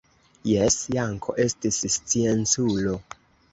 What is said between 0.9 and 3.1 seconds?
Janko estis scienculo.